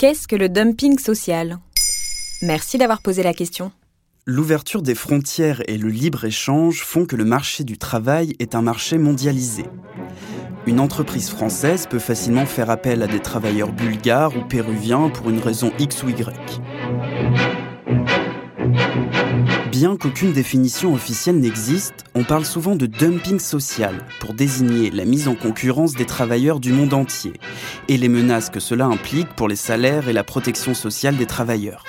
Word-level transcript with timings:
Qu'est-ce 0.00 0.26
que 0.26 0.34
le 0.34 0.48
dumping 0.48 0.98
social? 0.98 1.58
Merci 2.40 2.78
d'avoir 2.78 3.02
posé 3.02 3.22
la 3.22 3.34
question. 3.34 3.70
L'ouverture 4.24 4.80
des 4.80 4.94
frontières 4.94 5.60
et 5.68 5.76
le 5.76 5.90
libre-échange 5.90 6.80
font 6.80 7.04
que 7.04 7.16
le 7.16 7.26
marché 7.26 7.64
du 7.64 7.76
travail 7.76 8.34
est 8.38 8.54
un 8.54 8.62
marché 8.62 8.96
mondialisé. 8.96 9.66
Une 10.66 10.80
entreprise 10.80 11.28
française 11.28 11.86
peut 11.86 11.98
facilement 11.98 12.46
faire 12.46 12.70
appel 12.70 13.02
à 13.02 13.08
des 13.08 13.20
travailleurs 13.20 13.72
bulgares 13.72 14.34
ou 14.38 14.40
péruviens 14.48 15.10
pour 15.10 15.28
une 15.28 15.38
raison 15.38 15.70
X 15.78 16.02
ou 16.02 16.08
Y. 16.08 16.62
Bien 19.80 19.96
qu'aucune 19.96 20.34
définition 20.34 20.92
officielle 20.92 21.40
n'existe, 21.40 22.04
on 22.14 22.22
parle 22.22 22.44
souvent 22.44 22.76
de 22.76 22.84
dumping 22.84 23.38
social 23.38 23.94
pour 24.20 24.34
désigner 24.34 24.90
la 24.90 25.06
mise 25.06 25.26
en 25.26 25.34
concurrence 25.34 25.94
des 25.94 26.04
travailleurs 26.04 26.60
du 26.60 26.70
monde 26.70 26.92
entier 26.92 27.32
et 27.88 27.96
les 27.96 28.10
menaces 28.10 28.50
que 28.50 28.60
cela 28.60 28.84
implique 28.84 29.34
pour 29.36 29.48
les 29.48 29.56
salaires 29.56 30.10
et 30.10 30.12
la 30.12 30.22
protection 30.22 30.74
sociale 30.74 31.16
des 31.16 31.24
travailleurs. 31.24 31.84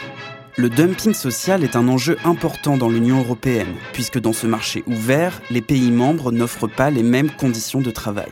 Le 0.56 0.70
dumping 0.70 1.14
social 1.14 1.66
est 1.66 1.76
un 1.76 1.90
enjeu 1.90 2.16
important 2.24 2.78
dans 2.78 2.88
l'Union 2.88 3.20
européenne, 3.20 3.76
puisque 3.92 4.22
dans 4.22 4.32
ce 4.32 4.48
marché 4.48 4.86
ouvert, 4.88 5.42
les 5.50 5.62
pays 5.62 5.92
membres 5.92 6.32
n'offrent 6.32 6.74
pas 6.74 6.92
les 6.92 7.04
mêmes 7.04 7.32
conditions 7.32 7.82
de 7.82 7.92
travail. 7.92 8.32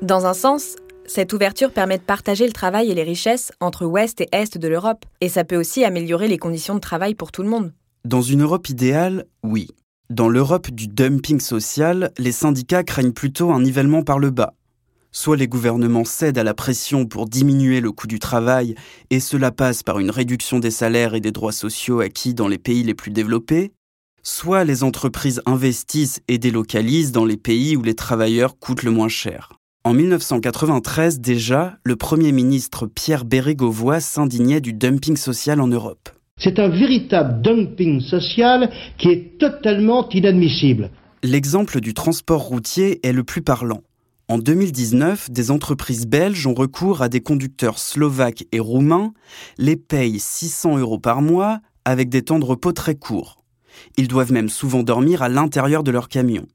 Dans 0.00 0.24
un 0.24 0.32
sens, 0.32 0.74
cette 1.04 1.34
ouverture 1.34 1.70
permet 1.70 1.98
de 1.98 2.02
partager 2.02 2.46
le 2.46 2.54
travail 2.54 2.90
et 2.90 2.94
les 2.94 3.02
richesses 3.02 3.52
entre 3.60 3.84
ouest 3.84 4.22
et 4.22 4.28
est 4.32 4.56
de 4.56 4.68
l'Europe, 4.68 5.04
et 5.20 5.28
ça 5.28 5.44
peut 5.44 5.56
aussi 5.56 5.84
améliorer 5.84 6.28
les 6.28 6.38
conditions 6.38 6.74
de 6.74 6.80
travail 6.80 7.14
pour 7.14 7.30
tout 7.30 7.42
le 7.42 7.50
monde. 7.50 7.72
Dans 8.06 8.22
une 8.22 8.42
Europe 8.42 8.68
idéale, 8.68 9.24
oui. 9.42 9.66
Dans 10.10 10.28
l'Europe 10.28 10.70
du 10.70 10.86
dumping 10.86 11.40
social, 11.40 12.12
les 12.18 12.30
syndicats 12.30 12.84
craignent 12.84 13.10
plutôt 13.10 13.50
un 13.50 13.60
nivellement 13.60 14.04
par 14.04 14.20
le 14.20 14.30
bas. 14.30 14.54
Soit 15.10 15.36
les 15.36 15.48
gouvernements 15.48 16.04
cèdent 16.04 16.38
à 16.38 16.44
la 16.44 16.54
pression 16.54 17.06
pour 17.06 17.26
diminuer 17.26 17.80
le 17.80 17.90
coût 17.90 18.06
du 18.06 18.20
travail, 18.20 18.76
et 19.10 19.18
cela 19.18 19.50
passe 19.50 19.82
par 19.82 19.98
une 19.98 20.12
réduction 20.12 20.60
des 20.60 20.70
salaires 20.70 21.16
et 21.16 21.20
des 21.20 21.32
droits 21.32 21.50
sociaux 21.50 21.98
acquis 21.98 22.32
dans 22.32 22.46
les 22.46 22.58
pays 22.58 22.84
les 22.84 22.94
plus 22.94 23.10
développés, 23.10 23.72
soit 24.22 24.62
les 24.62 24.84
entreprises 24.84 25.42
investissent 25.44 26.20
et 26.28 26.38
délocalisent 26.38 27.10
dans 27.10 27.24
les 27.24 27.36
pays 27.36 27.76
où 27.76 27.82
les 27.82 27.96
travailleurs 27.96 28.56
coûtent 28.60 28.84
le 28.84 28.92
moins 28.92 29.08
cher. 29.08 29.54
En 29.82 29.94
1993 29.94 31.18
déjà, 31.18 31.76
le 31.82 31.96
Premier 31.96 32.30
ministre 32.30 32.86
Pierre 32.86 33.24
Bérégovoy 33.24 33.98
s'indignait 34.00 34.60
du 34.60 34.72
dumping 34.74 35.16
social 35.16 35.60
en 35.60 35.66
Europe. 35.66 36.15
C'est 36.38 36.58
un 36.58 36.68
véritable 36.68 37.40
dumping 37.40 38.02
social 38.02 38.70
qui 38.98 39.08
est 39.08 39.38
totalement 39.38 40.06
inadmissible. 40.10 40.90
L'exemple 41.22 41.80
du 41.80 41.94
transport 41.94 42.42
routier 42.42 43.00
est 43.06 43.12
le 43.12 43.24
plus 43.24 43.40
parlant. 43.40 43.80
En 44.28 44.36
2019, 44.36 45.30
des 45.30 45.50
entreprises 45.50 46.06
belges 46.06 46.46
ont 46.46 46.52
recours 46.52 47.00
à 47.00 47.08
des 47.08 47.22
conducteurs 47.22 47.78
slovaques 47.78 48.44
et 48.52 48.60
roumains, 48.60 49.14
les 49.56 49.76
payent 49.76 50.20
600 50.20 50.76
euros 50.76 50.98
par 50.98 51.22
mois 51.22 51.60
avec 51.86 52.10
des 52.10 52.20
temps 52.20 52.38
de 52.38 52.44
repos 52.44 52.72
très 52.72 52.96
courts. 52.96 53.38
Ils 53.96 54.08
doivent 54.08 54.32
même 54.32 54.50
souvent 54.50 54.82
dormir 54.82 55.22
à 55.22 55.30
l'intérieur 55.30 55.82
de 55.84 55.90
leur 55.90 56.08
camion. 56.08 56.46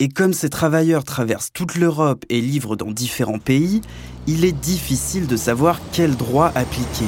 Et 0.00 0.08
comme 0.08 0.32
ces 0.32 0.48
travailleurs 0.48 1.04
traversent 1.04 1.52
toute 1.52 1.76
l'Europe 1.76 2.24
et 2.28 2.40
livrent 2.40 2.76
dans 2.76 2.90
différents 2.90 3.38
pays, 3.38 3.82
il 4.26 4.44
est 4.44 4.58
difficile 4.60 5.28
de 5.28 5.36
savoir 5.36 5.78
quel 5.92 6.16
droit 6.16 6.50
appliquer. 6.56 7.06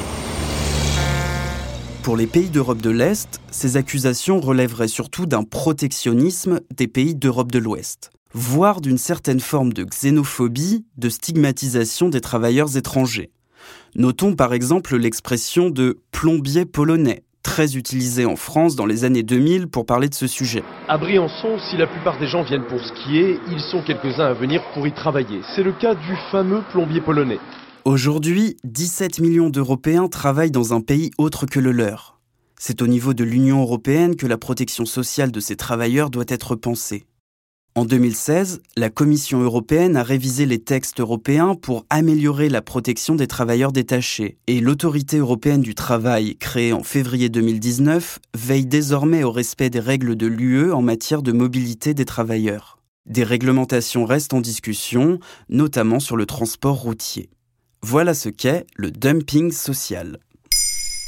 Pour 2.03 2.17
les 2.17 2.27
pays 2.27 2.51
d'Europe 2.51 2.83
de 2.83 2.91
l'Est, 2.91 3.41
ces 3.53 3.77
accusations 3.77 4.41
relèveraient 4.41 4.89
surtout 4.89 5.25
d'un 5.25 5.45
protectionnisme 5.45 6.61
des 6.77 6.89
pays 6.89 7.15
d'Europe 7.15 7.53
de 7.53 7.61
l'Ouest, 7.61 8.11
voire 8.33 8.81
d'une 8.81 8.99
certaine 8.99 9.39
forme 9.39 9.73
de 9.73 9.85
xénophobie, 9.85 10.85
de 10.97 11.09
stigmatisation 11.09 12.09
des 12.09 12.21
travailleurs 12.21 12.77
étrangers. 12.77 13.31
Notons 13.95 14.35
par 14.35 14.53
exemple 14.53 14.97
l'expression 14.97 15.71
de 15.71 16.01
plombier 16.11 16.65
polonais, 16.65 17.23
très 17.45 17.77
utilisée 17.77 18.27
en 18.27 18.35
France 18.35 18.75
dans 18.75 18.87
les 18.87 19.05
années 19.05 19.23
2000 19.23 19.69
pour 19.69 19.87
parler 19.87 20.09
de 20.09 20.15
ce 20.15 20.27
sujet. 20.27 20.65
À 20.89 20.99
Briançon, 20.99 21.57
si 21.71 21.77
la 21.77 21.87
plupart 21.87 22.19
des 22.19 22.27
gens 22.27 22.43
viennent 22.43 22.67
pour 22.67 22.85
skier, 22.85 23.39
ils 23.49 23.61
sont 23.71 23.81
quelques-uns 23.83 24.27
à 24.27 24.33
venir 24.33 24.61
pour 24.75 24.89
y 24.89 24.93
travailler. 24.93 25.41
C'est 25.55 25.63
le 25.63 25.73
cas 25.73 25.95
du 25.95 26.17
fameux 26.33 26.63
plombier 26.73 27.01
polonais. 27.01 27.39
Aujourd'hui, 27.85 28.57
17 28.63 29.19
millions 29.19 29.51
d'Européens 29.51 30.07
travaillent 30.07 30.53
dans 30.53 30.73
un 30.73 30.81
pays 30.81 31.11
autre 31.19 31.47
que 31.47 31.59
le 31.59 31.73
leur. 31.73 32.21
C'est 32.57 32.81
au 32.81 32.87
niveau 32.87 33.13
de 33.13 33.25
l'Union 33.25 33.61
européenne 33.61 34.15
que 34.15 34.29
la 34.29 34.39
protection 34.39 34.87
sociale 34.87 35.33
de 35.33 35.41
ces 35.41 35.57
travailleurs 35.57 36.09
doit 36.09 36.25
être 36.29 36.55
pensée. 36.55 37.07
En 37.75 37.85
2016, 37.85 38.63
la 38.77 38.89
Commission 38.89 39.41
européenne 39.41 39.97
a 39.97 40.05
révisé 40.05 40.47
les 40.47 40.61
textes 40.61 41.01
européens 41.01 41.57
pour 41.57 41.85
améliorer 41.91 42.49
la 42.49 42.63
protection 42.63 43.17
des 43.17 43.27
travailleurs 43.27 43.73
détachés, 43.73 44.39
et 44.47 44.61
l'Autorité 44.61 45.17
européenne 45.17 45.63
du 45.63 45.75
travail, 45.75 46.37
créée 46.37 46.73
en 46.73 46.85
février 46.85 47.31
2019, 47.31 48.21
veille 48.37 48.67
désormais 48.67 49.25
au 49.25 49.33
respect 49.33 49.71
des 49.71 49.81
règles 49.81 50.15
de 50.15 50.29
l'UE 50.29 50.71
en 50.71 50.83
matière 50.83 51.23
de 51.23 51.33
mobilité 51.33 51.95
des 51.95 52.05
travailleurs. 52.05 52.79
Des 53.07 53.25
réglementations 53.25 54.05
restent 54.05 54.35
en 54.35 54.41
discussion, 54.41 55.19
notamment 55.49 55.99
sur 55.99 56.17
le 56.17 56.27
transport 56.27 56.77
routier. 56.77 57.29
Voilà 57.85 58.15
ce 58.15 58.29
qu'est 58.29 58.65
le 58.77 58.93
dumping 58.93 59.51
social. 59.51 60.19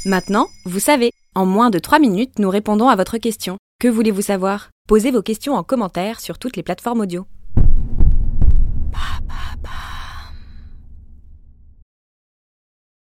Maintenant, 0.04 0.48
vous 0.64 0.80
savez, 0.80 1.12
en 1.36 1.46
moins 1.46 1.70
de 1.70 1.78
3 1.78 2.00
minutes, 2.00 2.40
nous 2.40 2.50
répondons 2.50 2.88
à 2.88 2.96
votre 2.96 3.18
question. 3.18 3.58
Que 3.80 3.86
voulez-vous 3.86 4.22
savoir? 4.22 4.70
Posez 4.88 5.12
vos 5.12 5.22
questions 5.22 5.54
en 5.54 5.62
commentaire 5.62 6.18
sur 6.18 6.36
toutes 6.36 6.56
les 6.56 6.64
plateformes 6.64 7.00
audio. 7.00 7.26